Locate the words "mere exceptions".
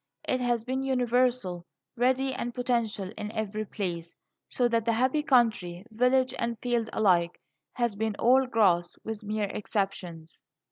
9.23-10.41